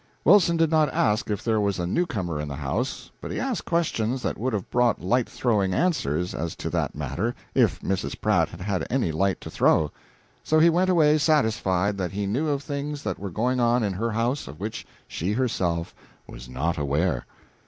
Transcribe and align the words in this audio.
Wilson 0.25 0.57
did 0.57 0.71
not 0.71 0.91
ask 0.91 1.29
if 1.29 1.43
there 1.43 1.61
was 1.61 1.77
a 1.77 1.85
newcomer 1.85 2.39
in 2.41 2.47
the 2.47 2.55
house, 2.55 3.11
but 3.21 3.29
he 3.29 3.39
asked 3.39 3.65
questions 3.65 4.23
that 4.23 4.35
would 4.35 4.51
have 4.51 4.67
brought 4.71 4.99
light 5.03 5.29
throwing 5.29 5.75
answers 5.75 6.33
as 6.33 6.55
to 6.55 6.71
that 6.71 6.95
matter 6.95 7.35
if 7.53 7.79
Mrs. 7.81 8.19
Pratt 8.19 8.49
had 8.49 8.61
had 8.61 8.87
any 8.89 9.11
light 9.11 9.39
to 9.41 9.51
throw; 9.51 9.91
so 10.43 10.57
he 10.57 10.71
went 10.71 10.89
away 10.89 11.19
satisfied 11.19 11.99
that 11.99 12.13
he 12.13 12.25
knew 12.25 12.47
of 12.47 12.63
things 12.63 13.03
that 13.03 13.19
were 13.19 13.29
going 13.29 13.59
on 13.59 13.83
in 13.83 13.93
her 13.93 14.09
house 14.09 14.47
of 14.47 14.59
which 14.59 14.87
she 15.07 15.33
herself 15.33 15.93
was 16.27 16.49
not 16.49 16.79
aware. 16.79 17.27